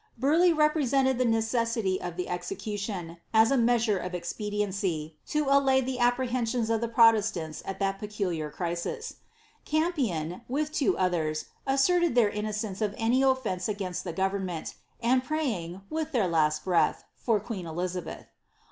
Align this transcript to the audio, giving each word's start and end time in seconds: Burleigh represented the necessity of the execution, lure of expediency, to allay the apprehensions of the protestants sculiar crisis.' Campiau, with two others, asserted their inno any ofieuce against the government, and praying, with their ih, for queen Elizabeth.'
Burleigh 0.17 0.51
represented 0.55 1.19
the 1.19 1.25
necessity 1.25 2.01
of 2.01 2.17
the 2.17 2.27
execution, 2.27 3.17
lure 3.35 3.97
of 3.99 4.15
expediency, 4.15 5.15
to 5.27 5.45
allay 5.47 5.79
the 5.79 5.99
apprehensions 5.99 6.71
of 6.71 6.81
the 6.81 6.87
protestants 6.87 7.59
sculiar 7.61 8.49
crisis.' 8.49 9.17
Campiau, 9.63 10.41
with 10.47 10.71
two 10.71 10.97
others, 10.97 11.45
asserted 11.67 12.15
their 12.15 12.31
inno 12.31 12.95
any 12.97 13.21
ofieuce 13.21 13.69
against 13.69 14.03
the 14.03 14.11
government, 14.11 14.73
and 15.03 15.23
praying, 15.23 15.81
with 15.91 16.13
their 16.13 16.27
ih, 16.31 16.93
for 17.15 17.39
queen 17.39 17.67
Elizabeth.' 17.67 18.25